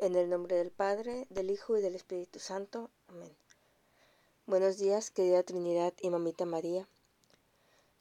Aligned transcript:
En 0.00 0.16
el 0.16 0.30
nombre 0.30 0.56
del 0.56 0.70
Padre, 0.70 1.26
del 1.28 1.50
Hijo 1.50 1.76
y 1.76 1.82
del 1.82 1.94
Espíritu 1.94 2.38
Santo. 2.38 2.88
Amén. 3.08 3.36
Buenos 4.46 4.78
días, 4.78 5.10
querida 5.10 5.42
Trinidad 5.42 5.92
y 6.00 6.08
Mamita 6.08 6.46
María. 6.46 6.88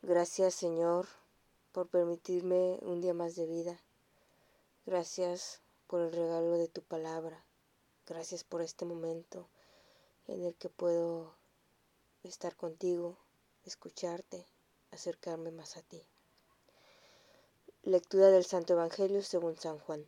Gracias, 0.01 0.55
Señor, 0.55 1.09
por 1.73 1.89
permitirme 1.89 2.79
un 2.83 3.01
día 3.01 3.13
más 3.13 3.35
de 3.35 3.47
vida. 3.47 3.81
Gracias 4.85 5.59
por 5.87 5.99
el 5.99 6.13
regalo 6.13 6.57
de 6.57 6.69
tu 6.69 6.81
palabra. 6.81 7.43
Gracias 8.07 8.45
por 8.45 8.61
este 8.61 8.85
momento 8.85 9.49
en 10.27 10.45
el 10.45 10.55
que 10.55 10.69
puedo 10.69 11.35
estar 12.23 12.55
contigo, 12.55 13.17
escucharte, 13.65 14.45
acercarme 14.91 15.51
más 15.51 15.75
a 15.75 15.81
ti. 15.81 16.01
Lectura 17.83 18.27
del 18.27 18.45
Santo 18.45 18.71
Evangelio 18.71 19.21
según 19.21 19.57
San 19.57 19.79
Juan. 19.79 20.07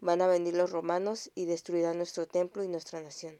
Van 0.00 0.20
a 0.22 0.26
venir 0.26 0.54
los 0.54 0.70
romanos 0.70 1.30
y 1.34 1.46
destruirán 1.46 1.96
nuestro 1.96 2.26
templo 2.26 2.62
y 2.62 2.68
nuestra 2.68 3.00
nación. 3.00 3.38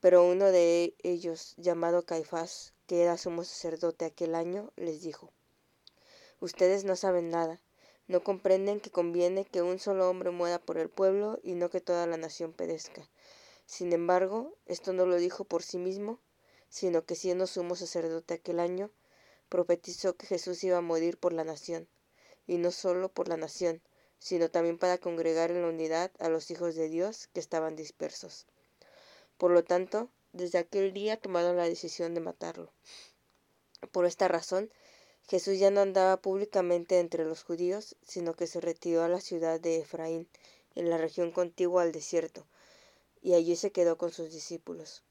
Pero 0.00 0.24
uno 0.24 0.46
de 0.46 0.94
ellos, 1.02 1.54
llamado 1.58 2.04
Caifás, 2.04 2.72
que 2.86 3.02
era 3.02 3.18
sumo 3.18 3.44
sacerdote 3.44 4.04
aquel 4.04 4.34
año, 4.34 4.72
les 4.76 5.02
dijo, 5.02 5.32
Ustedes 6.40 6.84
no 6.84 6.96
saben 6.96 7.28
nada, 7.28 7.60
no 8.08 8.24
comprenden 8.24 8.80
que 8.80 8.90
conviene 8.90 9.44
que 9.44 9.62
un 9.62 9.78
solo 9.78 10.08
hombre 10.08 10.30
muera 10.30 10.58
por 10.58 10.78
el 10.78 10.88
pueblo 10.88 11.38
y 11.42 11.54
no 11.54 11.68
que 11.68 11.80
toda 11.80 12.06
la 12.06 12.16
nación 12.16 12.52
perezca. 12.52 13.08
Sin 13.66 13.92
embargo, 13.92 14.56
esto 14.66 14.92
no 14.92 15.06
lo 15.06 15.16
dijo 15.16 15.44
por 15.44 15.62
sí 15.62 15.78
mismo, 15.78 16.18
sino 16.70 17.04
que 17.04 17.14
siendo 17.14 17.46
sumo 17.46 17.76
sacerdote 17.76 18.34
aquel 18.34 18.58
año, 18.58 18.90
profetizó 19.48 20.16
que 20.16 20.26
Jesús 20.26 20.64
iba 20.64 20.78
a 20.78 20.80
morir 20.80 21.18
por 21.18 21.32
la 21.32 21.44
nación, 21.44 21.88
y 22.46 22.56
no 22.56 22.70
solo 22.70 23.10
por 23.10 23.28
la 23.28 23.36
nación, 23.36 23.82
sino 24.20 24.50
también 24.50 24.78
para 24.78 24.98
congregar 24.98 25.50
en 25.50 25.62
la 25.62 25.68
unidad 25.68 26.12
a 26.18 26.28
los 26.28 26.50
hijos 26.50 26.74
de 26.74 26.88
Dios 26.88 27.28
que 27.32 27.40
estaban 27.40 27.74
dispersos. 27.74 28.46
Por 29.38 29.50
lo 29.50 29.64
tanto, 29.64 30.10
desde 30.32 30.58
aquel 30.58 30.92
día 30.92 31.16
tomaron 31.16 31.56
la 31.56 31.64
decisión 31.64 32.14
de 32.14 32.20
matarlo. 32.20 32.70
Por 33.92 34.04
esta 34.04 34.28
razón, 34.28 34.70
Jesús 35.26 35.58
ya 35.58 35.70
no 35.70 35.80
andaba 35.80 36.18
públicamente 36.18 37.00
entre 37.00 37.24
los 37.24 37.42
judíos, 37.42 37.96
sino 38.06 38.34
que 38.34 38.46
se 38.46 38.60
retiró 38.60 39.02
a 39.02 39.08
la 39.08 39.20
ciudad 39.20 39.58
de 39.58 39.78
Efraín, 39.78 40.28
en 40.74 40.90
la 40.90 40.98
región 40.98 41.32
contigua 41.32 41.82
al 41.82 41.92
desierto, 41.92 42.46
y 43.22 43.34
allí 43.34 43.56
se 43.56 43.72
quedó 43.72 43.96
con 43.96 44.12
sus 44.12 44.30
discípulos. 44.32 45.02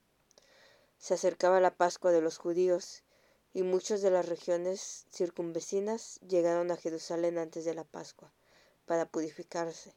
Se 1.00 1.16
acercaba 1.16 1.60
la 1.60 1.76
Pascua 1.76 2.12
de 2.12 2.22
los 2.22 2.38
judíos, 2.38 3.04
y 3.54 3.64
muchos 3.64 4.02
de 4.02 4.12
las 4.12 4.30
regiones 4.30 5.08
circunvecinas 5.12 6.20
llegaron 6.28 6.70
a 6.70 6.78
Jerusalén 6.78 7.40
antes 7.40 7.66
de 7.66 7.74
la 7.74 7.84
Pascua 7.84 8.32
para 8.90 9.06
purificarse. 9.06 9.94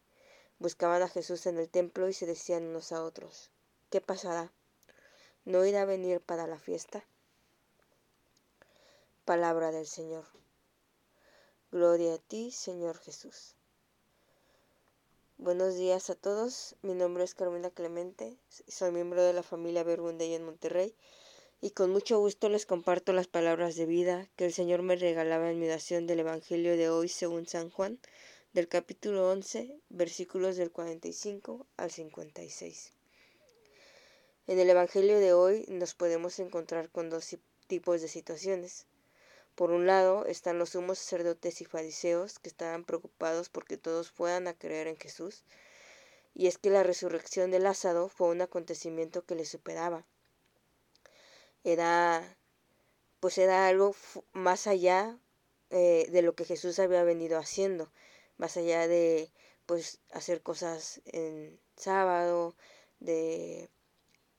Buscaban 0.58 1.00
a 1.00 1.08
Jesús 1.08 1.46
en 1.46 1.56
el 1.56 1.70
templo 1.70 2.10
y 2.10 2.12
se 2.12 2.26
decían 2.26 2.64
unos 2.64 2.92
a 2.92 3.02
otros, 3.02 3.50
¿qué 3.88 4.02
pasará? 4.02 4.52
¿No 5.46 5.64
irá 5.64 5.80
a 5.80 5.86
venir 5.86 6.20
para 6.20 6.46
la 6.46 6.58
fiesta? 6.58 7.02
Palabra 9.24 9.72
del 9.72 9.86
Señor. 9.86 10.26
Gloria 11.70 12.16
a 12.16 12.18
ti, 12.18 12.50
Señor 12.50 12.98
Jesús. 12.98 13.54
Buenos 15.38 15.74
días 15.76 16.10
a 16.10 16.14
todos, 16.14 16.76
mi 16.82 16.92
nombre 16.92 17.24
es 17.24 17.34
Carolina 17.34 17.70
Clemente, 17.70 18.36
soy 18.68 18.92
miembro 18.92 19.22
de 19.22 19.32
la 19.32 19.42
familia 19.42 19.84
Bergundey 19.84 20.34
en 20.34 20.44
Monterrey 20.44 20.94
y 21.62 21.70
con 21.70 21.90
mucho 21.90 22.18
gusto 22.18 22.50
les 22.50 22.66
comparto 22.66 23.14
las 23.14 23.26
palabras 23.26 23.74
de 23.76 23.86
vida 23.86 24.28
que 24.36 24.44
el 24.44 24.52
Señor 24.52 24.82
me 24.82 24.96
regalaba 24.96 25.50
en 25.50 25.58
mi 25.58 25.66
oración 25.66 26.06
del 26.06 26.20
Evangelio 26.20 26.76
de 26.76 26.90
hoy 26.90 27.08
según 27.08 27.46
San 27.46 27.70
Juan, 27.70 27.98
del 28.52 28.68
capítulo 28.68 29.30
11, 29.30 29.80
versículos 29.88 30.56
del 30.56 30.70
45 30.70 31.66
al 31.78 31.90
56. 31.90 32.92
En 34.46 34.58
el 34.58 34.68
Evangelio 34.68 35.18
de 35.20 35.32
hoy 35.32 35.64
nos 35.68 35.94
podemos 35.94 36.38
encontrar 36.38 36.90
con 36.90 37.08
dos 37.08 37.38
tipos 37.66 38.02
de 38.02 38.08
situaciones. 38.08 38.84
Por 39.54 39.70
un 39.70 39.86
lado 39.86 40.26
están 40.26 40.58
los 40.58 40.70
sumos 40.70 40.98
sacerdotes 40.98 41.62
y 41.62 41.64
fariseos 41.64 42.38
que 42.38 42.50
estaban 42.50 42.84
preocupados 42.84 43.48
porque 43.48 43.78
todos 43.78 44.10
fueran 44.10 44.46
a 44.46 44.52
creer 44.52 44.86
en 44.86 44.98
Jesús, 44.98 45.44
y 46.34 46.46
es 46.46 46.58
que 46.58 46.68
la 46.68 46.82
resurrección 46.82 47.50
de 47.50 47.58
Lázaro 47.58 48.10
fue 48.10 48.28
un 48.28 48.42
acontecimiento 48.42 49.24
que 49.24 49.34
les 49.34 49.48
superaba. 49.48 50.04
Era, 51.64 52.36
pues 53.18 53.38
era 53.38 53.66
algo 53.66 53.96
más 54.32 54.66
allá 54.66 55.18
eh, 55.70 56.06
de 56.10 56.20
lo 56.20 56.34
que 56.34 56.44
Jesús 56.44 56.78
había 56.78 57.02
venido 57.02 57.38
haciendo 57.38 57.90
más 58.42 58.56
allá 58.56 58.88
de 58.88 59.32
pues 59.66 60.00
hacer 60.10 60.42
cosas 60.42 61.00
en 61.06 61.60
sábado, 61.76 62.56
de 62.98 63.70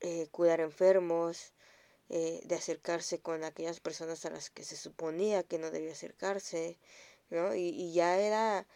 eh, 0.02 0.28
cuidar 0.31 0.59
enfermos, 0.59 1.53
eh, 2.09 2.42
de 2.44 2.56
acercarse 2.56 3.22
con 3.22 3.46
aquellas 3.46 3.80
personas 3.80 4.25
a 4.25 4.30
las 4.31 4.50
que 4.50 4.66
se 4.66 4.75
suponía 4.75 5.44
que 5.44 5.58
no 5.58 5.72
debía 5.72 5.94
acercarse, 5.94 6.78
¿no? 7.30 7.56
Y, 7.56 7.69
y 7.69 7.94
ya 7.94 8.19
era 8.19 8.68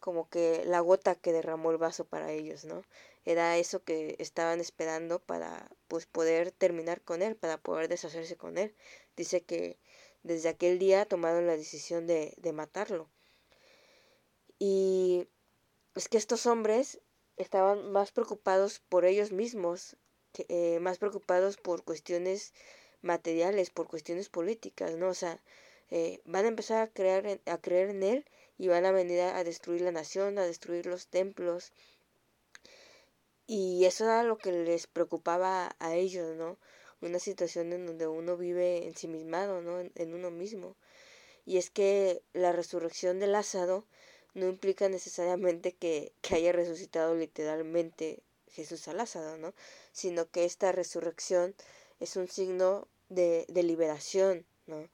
como 0.00 0.30
que 0.30 0.64
la 0.64 0.80
gota 0.80 1.16
que 1.16 1.32
derramó 1.34 1.70
el 1.70 1.78
vaso 1.78 2.06
para 2.06 2.32
ellos, 2.32 2.64
¿no? 2.64 2.82
Era 3.26 3.58
eso 3.58 3.84
que 3.84 4.16
estaban 4.18 4.58
esperando 4.60 5.20
para 5.20 5.68
pues 5.88 6.06
poder 6.06 6.50
terminar 6.50 7.02
con 7.02 7.20
él, 7.20 7.36
para 7.36 7.58
poder 7.58 7.88
deshacerse 7.88 8.36
con 8.38 8.56
él. 8.58 8.74
Dice 9.16 9.42
que 9.44 9.78
desde 10.22 10.48
aquel 10.48 10.78
día 10.78 11.04
tomaron 11.04 11.46
la 11.46 11.58
decisión 11.58 12.06
de, 12.06 12.34
de 12.38 12.52
matarlo. 12.54 13.10
Y 14.58 15.28
es 15.94 16.08
que 16.08 16.18
estos 16.18 16.46
hombres 16.46 17.00
estaban 17.36 17.92
más 17.92 18.12
preocupados 18.12 18.80
por 18.88 19.04
ellos 19.04 19.32
mismos, 19.32 19.96
eh, 20.48 20.78
más 20.80 20.98
preocupados 20.98 21.56
por 21.56 21.84
cuestiones 21.84 22.52
materiales, 23.02 23.70
por 23.70 23.88
cuestiones 23.88 24.28
políticas, 24.28 24.96
¿no? 24.96 25.08
O 25.08 25.14
sea, 25.14 25.40
eh, 25.90 26.20
van 26.24 26.46
a 26.46 26.48
empezar 26.48 26.82
a, 26.82 26.88
crear, 26.88 27.40
a 27.46 27.58
creer 27.58 27.90
en 27.90 28.02
él 28.02 28.24
y 28.56 28.68
van 28.68 28.86
a 28.86 28.92
venir 28.92 29.20
a, 29.20 29.44
destruir 29.44 29.82
la 29.82 29.92
nación, 29.92 30.38
a 30.38 30.46
destruir 30.46 30.86
los 30.86 31.08
templos. 31.08 31.72
Y 33.46 33.84
eso 33.84 34.04
era 34.04 34.22
lo 34.22 34.38
que 34.38 34.52
les 34.52 34.86
preocupaba 34.86 35.76
a 35.78 35.94
ellos, 35.94 36.36
¿no? 36.36 36.58
Una 37.00 37.18
situación 37.18 37.72
en 37.72 37.86
donde 37.86 38.06
uno 38.06 38.36
vive 38.36 38.86
ensimismado, 38.86 39.60
¿no? 39.60 39.80
En, 39.80 39.92
en 39.96 40.14
uno 40.14 40.30
mismo. 40.30 40.76
Y 41.44 41.58
es 41.58 41.70
que 41.70 42.22
la 42.32 42.52
resurrección 42.52 43.18
de 43.18 43.26
Lázaro 43.26 43.84
no 44.34 44.48
implica 44.48 44.88
necesariamente 44.88 45.72
que, 45.72 46.12
haya 46.30 46.52
resucitado 46.52 47.14
literalmente 47.14 48.22
Jesús 48.48 48.88
a 48.88 48.94
Lázaro, 48.94 49.36
¿no? 49.38 49.54
Sino 49.92 50.30
que 50.30 50.44
esta 50.44 50.72
resurrección 50.72 51.54
es 52.00 52.16
un 52.16 52.28
signo 52.28 52.88
de, 53.08 53.46
de 53.48 53.62
liberación, 53.62 54.46
¿no? 54.66 54.88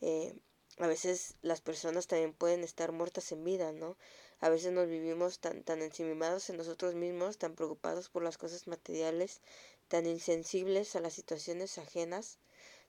Eh, 0.00 0.34
a 0.78 0.86
veces 0.86 1.34
las 1.42 1.60
personas 1.60 2.06
también 2.06 2.32
pueden 2.32 2.62
estar 2.62 2.92
muertas 2.92 3.32
en 3.32 3.44
vida, 3.44 3.72
¿no? 3.72 3.96
A 4.40 4.48
veces 4.48 4.72
nos 4.72 4.88
vivimos 4.88 5.40
tan, 5.40 5.64
tan 5.64 5.82
ensimismados 5.82 6.48
en 6.48 6.56
nosotros 6.56 6.94
mismos, 6.94 7.38
tan 7.38 7.54
preocupados 7.54 8.08
por 8.08 8.22
las 8.22 8.38
cosas 8.38 8.68
materiales, 8.68 9.40
tan 9.88 10.06
insensibles 10.06 10.94
a 10.94 11.00
las 11.00 11.14
situaciones 11.14 11.78
ajenas, 11.78 12.38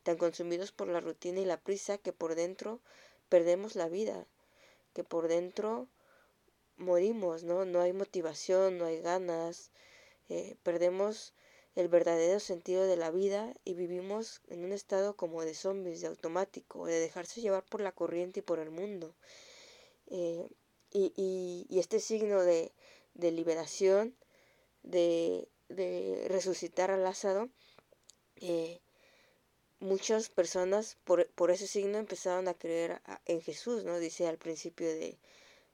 tan 0.04 0.18
consumidos 0.18 0.72
por 0.72 0.88
la 0.88 1.00
rutina 1.00 1.40
y 1.40 1.46
la 1.46 1.60
prisa 1.60 1.98
que 1.98 2.13
por 2.13 2.36
dentro 2.36 2.80
perdemos 3.30 3.75
la 3.75 3.90
vida, 3.90 4.28
que 4.94 5.03
por 5.03 5.27
dentro 5.27 5.88
morimos, 6.77 7.44
¿no? 7.44 7.65
No 7.65 7.81
hay 7.81 7.94
motivación, 7.94 8.77
no 8.77 8.86
hay 8.86 9.00
ganas, 9.01 9.71
eh, 10.30 10.56
perdemos 10.63 11.33
el 11.75 11.88
verdadero 11.88 12.39
sentido 12.39 12.86
de 12.86 12.97
la 12.97 13.12
vida 13.12 13.53
y 13.63 13.74
vivimos 13.74 14.41
en 14.47 14.65
un 14.65 14.71
estado 14.71 15.15
como 15.15 15.44
de 15.44 15.53
zombies, 15.53 16.01
de 16.01 16.07
automático, 16.07 16.86
de 16.86 17.00
dejarse 17.00 17.41
llevar 17.41 17.63
por 17.65 17.81
la 17.81 17.91
corriente 17.91 18.39
y 18.39 18.44
por 18.44 18.59
el 18.59 18.69
mundo. 18.71 19.15
Eh, 20.07 20.50
y, 20.91 21.13
y, 21.69 21.80
este 21.80 22.00
signo 22.00 22.41
de, 22.41 22.71
de 23.13 23.31
liberación, 23.31 24.15
de, 24.81 25.47
de, 25.69 26.25
resucitar 26.30 26.89
a 26.89 26.97
Lázaro, 26.97 27.50
eh, 28.38 28.81
muchas 29.80 30.30
personas 30.30 30.98
por, 31.06 31.28
por, 31.31 31.52
ese 31.52 31.68
signo 31.68 31.98
empezaron 31.98 32.48
a 32.48 32.54
creer 32.54 33.02
en 33.26 33.42
Jesús, 33.42 33.84
¿no? 33.86 34.00
Dice 34.00 34.28
al 34.28 34.38
principio 34.38 34.88
de, 34.88 35.18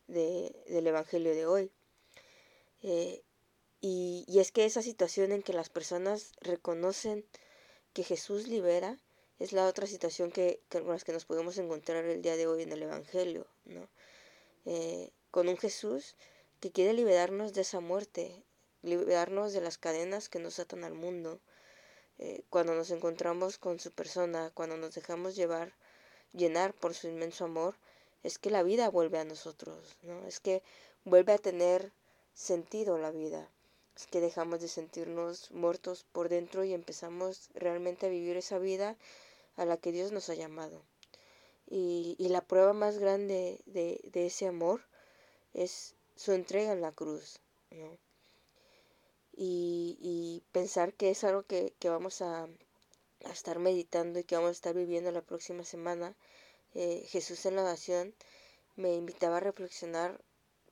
del 0.08 0.88
Evangelio 0.88 1.34
de 1.34 1.46
hoy. 1.46 1.72
Eh, 2.84 3.22
Y, 3.82 4.24
y 4.28 4.40
es 4.40 4.52
que 4.52 4.66
esa 4.66 4.82
situación 4.82 5.32
en 5.32 5.44
que 5.44 5.54
las 5.54 5.70
personas 5.70 6.32
reconocen 6.42 7.24
que 7.94 8.04
Jesús 8.04 8.48
libera 8.48 8.98
es 9.38 9.52
la 9.52 9.68
otra 9.68 9.86
situación 9.86 10.32
que, 10.32 10.60
con 10.72 10.88
las 10.88 11.04
que 11.04 11.14
nos 11.14 11.26
podemos 11.26 11.58
encontrar 11.58 12.04
el 12.06 12.22
día 12.22 12.36
de 12.36 12.48
hoy 12.48 12.64
en 12.64 12.72
el 12.72 12.82
Evangelio, 12.82 13.46
¿no? 13.66 13.88
Eh, 14.66 15.12
con 15.30 15.50
un 15.50 15.58
Jesús 15.58 16.16
que 16.62 16.72
quiere 16.72 16.94
liberarnos 16.94 17.54
de 17.54 17.62
esa 17.62 17.80
muerte, 17.80 18.44
liberarnos 18.82 19.54
de 19.54 19.62
las 19.62 19.78
cadenas 19.78 20.30
que 20.30 20.40
nos 20.40 20.58
atan 20.60 20.84
al 20.84 20.94
mundo. 20.96 21.40
Eh, 22.18 22.44
cuando 22.50 22.74
nos 22.76 22.92
encontramos 22.92 23.58
con 23.58 23.80
su 23.80 23.92
persona, 23.92 24.52
cuando 24.54 24.78
nos 24.78 24.96
dejamos 24.96 25.36
llevar, 25.36 25.74
llenar 26.34 26.74
por 26.74 26.94
su 26.94 27.08
inmenso 27.08 27.46
amor, 27.46 27.76
es 28.24 28.40
que 28.40 28.50
la 28.50 28.64
vida 28.64 28.90
vuelve 28.90 29.20
a 29.20 29.26
nosotros, 29.26 29.98
¿no? 30.02 30.26
Es 30.26 30.40
que 30.40 30.64
vuelve 31.04 31.34
a 31.34 31.38
tener 31.38 31.92
sentido 32.34 32.98
la 32.98 33.12
vida. 33.12 33.50
Es 33.96 34.08
que 34.08 34.20
dejamos 34.20 34.62
de 34.62 34.68
sentirnos 34.68 35.52
muertos 35.52 36.06
por 36.12 36.28
dentro 36.30 36.64
y 36.64 36.74
empezamos 36.74 37.50
realmente 37.54 38.06
a 38.06 38.10
vivir 38.10 38.36
esa 38.36 38.60
vida 38.60 38.98
a 39.56 39.66
la 39.66 39.78
que 39.78 39.92
Dios 39.92 40.12
nos 40.12 40.30
ha 40.30 40.36
llamado. 40.36 40.82
Y, 41.68 42.16
y 42.20 42.30
la 42.30 42.42
prueba 42.42 42.74
más 42.74 42.98
grande 42.98 43.62
de, 43.66 44.02
de, 44.12 44.28
ese 44.28 44.48
amor 44.48 44.82
es 45.54 45.96
su 46.16 46.34
entrega 46.34 46.74
en 46.74 46.82
la 46.82 46.92
cruz. 46.92 47.40
¿no? 47.72 47.98
Y, 49.38 49.98
y, 50.00 50.44
pensar 50.52 50.94
que 50.94 51.10
es 51.10 51.24
algo 51.24 51.44
que, 51.44 51.74
que 51.80 51.90
vamos 51.90 52.22
a, 52.22 52.44
a, 52.44 53.32
estar 53.32 53.60
meditando 53.60 54.20
y 54.20 54.24
que 54.24 54.36
vamos 54.36 54.50
a 54.50 54.52
estar 54.54 54.74
viviendo 54.76 55.12
la 55.12 55.22
próxima 55.22 55.64
semana. 55.66 56.16
Eh, 56.74 57.06
Jesús 57.10 57.46
en 57.46 57.56
la 57.56 57.64
oración 57.64 58.16
me 58.76 58.96
invitaba 58.96 59.38
a 59.38 59.42
reflexionar 59.42 60.22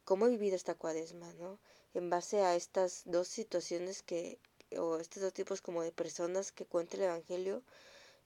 cómo 0.06 0.27
he 0.27 0.30
vivido 0.30 0.56
esta 0.56 0.75
cuaresma, 0.75 1.33
¿no? 1.33 1.60
En 1.94 2.10
base 2.10 2.42
a 2.42 2.56
estas 2.56 3.04
dos 3.06 3.27
situaciones 3.27 4.01
que, 4.04 4.39
o 4.77 4.98
estos 4.98 5.21
dos 5.24 5.33
tipos 5.33 5.62
como 5.62 5.83
de 5.83 5.92
personas 5.92 6.51
que 6.51 6.65
cuenta 6.65 6.98
el 6.98 7.04
Evangelio, 7.04 7.63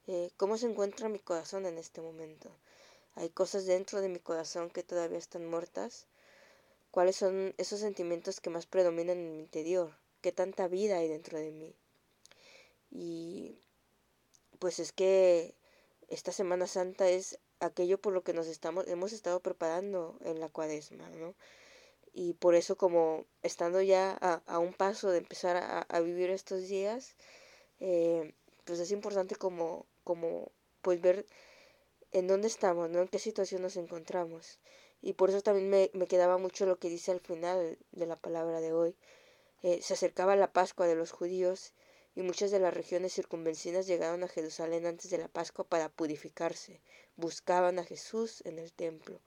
eh, 0.08 0.32
cómo 0.38 0.58
se 0.58 0.68
encuentra 0.68 1.10
mi 1.10 1.20
corazón 1.20 1.66
en 1.66 1.78
este 1.78 2.02
momento. 2.02 2.50
Hay 3.16 3.30
cosas 3.30 3.66
dentro 3.66 4.02
de 4.02 4.10
mi 4.10 4.20
corazón 4.20 4.70
que 4.70 4.84
todavía 4.84 5.18
están 5.18 5.46
muertas. 5.48 6.08
¿Cuáles 6.92 7.16
son 7.18 7.54
esos 7.58 7.80
sentimientos 7.80 8.40
que 8.40 8.50
más 8.50 8.66
predominan 8.66 9.18
en 9.18 9.32
mi 9.32 9.40
interior? 9.40 9.92
¿Qué 10.28 10.34
tanta 10.34 10.68
vida 10.68 10.98
hay 10.98 11.08
dentro 11.08 11.40
de 11.40 11.54
mí? 11.54 11.74
Y 12.92 13.62
pues 14.60 14.78
es 14.80 14.92
que 14.92 15.56
esta 16.10 16.34
Semana 16.34 16.68
Santa 16.68 17.08
es 17.08 17.40
aquello 17.62 17.98
por 17.98 18.12
lo 18.12 18.26
que 18.26 18.34
nos 18.34 18.48
estamos, 18.48 18.86
hemos 18.90 19.14
estado 19.14 19.40
preparando 19.40 20.20
en 20.26 20.42
la 20.42 20.50
cuaresma, 20.50 21.10
¿no? 21.12 21.34
Y 22.12 22.34
por 22.34 22.56
eso 22.56 22.76
como 22.76 23.24
estando 23.42 23.82
ya 23.82 24.18
a, 24.20 24.42
a 24.48 24.60
un 24.60 24.74
paso 24.74 25.12
de 25.12 25.20
empezar 25.20 25.56
a, 25.56 25.84
a 25.84 26.00
vivir 26.02 26.30
estos 26.30 26.68
días, 26.68 27.16
eh, 27.80 28.34
pues 28.66 28.82
es 28.82 28.92
importante 28.92 29.38
como 29.38 29.86
como 30.04 30.52
pues 30.82 31.00
ver 31.00 31.26
en 32.12 32.28
dónde 32.28 32.50
estamos, 32.50 32.90
¿no? 32.90 33.00
En 33.02 33.08
qué 33.08 33.20
situación 33.20 33.62
nos 33.62 33.78
encontramos. 33.78 34.60
Y 35.02 35.14
por 35.14 35.30
eso 35.30 35.42
también 35.42 35.70
me, 35.70 35.90
me 35.94 36.06
quedaba 36.08 36.38
mucho 36.38 36.66
lo 36.66 36.80
que 36.80 36.90
dice 36.90 37.14
al 37.14 37.22
final 37.22 37.78
de 37.94 38.06
la 38.08 38.18
palabra 38.18 38.60
de 38.60 38.74
hoy. 38.74 38.98
Eh, 39.64 39.82
se 39.82 39.94
acercaba 39.94 40.36
la 40.36 40.52
Pascua 40.54 40.88
de 40.88 40.96
los 40.96 41.12
judíos 41.12 41.74
y 42.16 42.22
muchas 42.22 42.52
de 42.52 42.60
las 42.60 42.74
regiones 42.74 43.14
circunvencinas 43.14 43.88
llegaron 43.88 44.24
a 44.24 44.28
Jerusalén 44.28 44.86
antes 44.86 45.10
de 45.12 45.18
la 45.18 45.28
Pascua 45.28 45.66
para 45.66 45.90
purificarse. 45.90 46.82
Buscaban 47.16 47.80
a 47.80 47.84
Jesús 47.84 48.42
en 48.46 48.60
el 48.60 48.74
templo. 48.74 49.20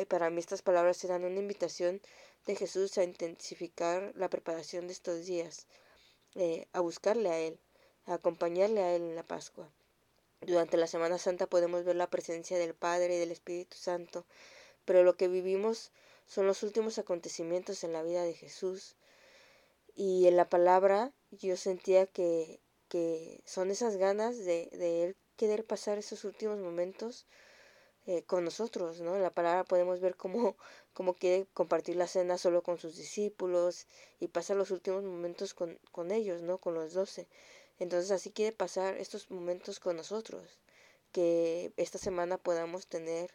Y 0.00 0.04
para 0.06 0.28
mí 0.30 0.40
estas 0.40 0.62
palabras 0.62 1.02
eran 1.04 1.24
una 1.24 1.38
invitación 1.38 2.00
de 2.46 2.56
Jesús 2.56 2.98
a 2.98 3.04
intensificar 3.04 4.12
la 4.16 4.28
preparación 4.28 4.86
de 4.86 4.92
estos 4.92 5.26
días, 5.26 5.66
eh, 6.34 6.66
a 6.72 6.80
buscarle 6.80 7.30
a 7.30 7.38
Él, 7.38 7.60
a 8.06 8.14
acompañarle 8.14 8.82
a 8.82 8.94
Él 8.94 9.02
en 9.02 9.14
la 9.14 9.22
Pascua. 9.22 9.70
Durante 10.40 10.76
la 10.76 10.86
Semana 10.86 11.18
Santa 11.18 11.46
podemos 11.46 11.84
ver 11.84 11.96
la 11.96 12.10
presencia 12.10 12.58
del 12.58 12.74
Padre 12.74 13.16
y 13.16 13.18
del 13.18 13.32
Espíritu 13.32 13.76
Santo, 13.76 14.24
pero 14.84 15.02
lo 15.04 15.16
que 15.16 15.28
vivimos 15.28 15.90
son 16.26 16.46
los 16.46 16.62
últimos 16.62 16.98
acontecimientos 16.98 17.84
en 17.84 17.92
la 17.92 18.02
vida 18.02 18.22
de 18.22 18.34
Jesús. 18.34 18.96
Y 19.98 20.28
en 20.28 20.36
la 20.36 20.48
palabra 20.48 21.12
yo 21.32 21.56
sentía 21.56 22.06
que, 22.06 22.60
que 22.88 23.42
son 23.44 23.72
esas 23.72 23.96
ganas 23.96 24.38
de, 24.38 24.70
de 24.72 25.02
Él 25.02 25.16
querer 25.36 25.66
pasar 25.66 25.98
esos 25.98 26.24
últimos 26.24 26.60
momentos 26.60 27.26
eh, 28.06 28.22
con 28.22 28.44
nosotros, 28.44 29.00
¿no? 29.00 29.16
En 29.16 29.22
la 29.22 29.34
palabra 29.34 29.64
podemos 29.64 29.98
ver 30.00 30.14
cómo, 30.16 30.56
cómo 30.94 31.14
quiere 31.14 31.48
compartir 31.52 31.96
la 31.96 32.06
cena 32.06 32.38
solo 32.38 32.62
con 32.62 32.78
sus 32.78 32.96
discípulos 32.96 33.88
y 34.20 34.28
pasar 34.28 34.56
los 34.56 34.70
últimos 34.70 35.02
momentos 35.02 35.52
con, 35.52 35.80
con 35.90 36.12
ellos, 36.12 36.42
¿no? 36.42 36.58
Con 36.58 36.74
los 36.74 36.92
doce. 36.94 37.26
Entonces 37.80 38.12
así 38.12 38.30
quiere 38.30 38.52
pasar 38.52 38.96
estos 38.98 39.32
momentos 39.32 39.80
con 39.80 39.96
nosotros, 39.96 40.60
que 41.10 41.72
esta 41.76 41.98
semana 41.98 42.38
podamos 42.38 42.86
tener 42.86 43.34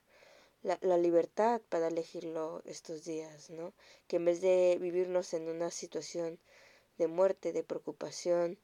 la, 0.64 0.78
la, 0.82 0.98
libertad 0.98 1.62
para 1.70 1.88
elegirlo 1.90 2.62
estos 2.66 3.06
días, 3.06 3.50
¿no? 3.50 3.74
Que 4.08 4.18
en 4.18 4.26
vez 4.26 4.42
de 4.42 4.78
vivirnos 4.82 5.34
en 5.34 5.50
una 5.50 5.72
situación 5.72 6.40
de 6.98 7.08
muerte, 7.08 7.54
de 7.54 7.64
preocupación, 7.64 8.58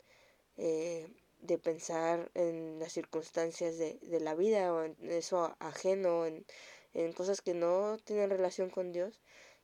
eh, 0.58 1.08
de 1.42 1.58
pensar 1.58 2.32
en 2.34 2.80
las 2.80 2.94
circunstancias 2.94 3.78
de, 3.78 4.00
de, 4.02 4.20
la 4.20 4.36
vida 4.36 4.74
o 4.74 4.84
en 4.84 4.96
eso 5.02 5.56
ajeno, 5.60 6.26
en, 6.26 6.46
en 6.94 7.14
cosas 7.14 7.42
que 7.42 7.54
no 7.54 7.98
tienen 8.04 8.30
relación 8.30 8.70
con 8.70 8.92
Dios, 8.92 9.22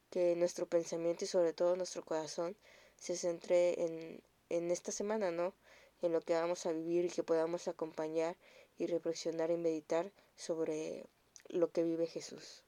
que 0.10 0.36
nuestro 0.36 0.68
pensamiento 0.68 1.26
y 1.26 1.28
sobre 1.28 1.54
todo 1.54 1.76
nuestro 1.76 2.04
corazón 2.06 2.56
se 2.98 3.18
centre 3.18 3.84
en, 3.84 4.22
en 4.50 4.72
esta 4.72 4.92
semana, 4.92 5.32
¿no? 5.32 5.54
en 6.02 6.12
lo 6.12 6.22
que 6.22 6.34
vamos 6.34 6.66
a 6.66 6.72
vivir 6.72 7.06
y 7.06 7.10
que 7.10 7.24
podamos 7.24 7.68
acompañar 7.68 8.36
y 8.78 8.88
reflexionar 8.88 9.52
y 9.52 9.58
meditar 9.58 10.12
sobre 10.36 11.06
lo 11.50 11.72
que 11.72 11.84
vive 11.84 12.08
Jesús. 12.08 12.65